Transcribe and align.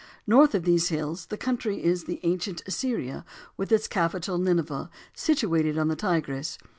North 0.25 0.55
of 0.55 0.63
these 0.63 0.87
hills 0.89 1.27
the 1.27 1.37
country 1.37 1.83
is 1.83 2.05
the 2.05 2.19
ancient 2.23 2.63
Assyria, 2.65 3.23
with 3.55 3.71
its 3.71 3.87
capital, 3.87 4.39
Nineveh, 4.39 4.89
situated 5.13 5.77
on 5.77 5.89
the 5.89 5.95
Tigris. 5.95 6.57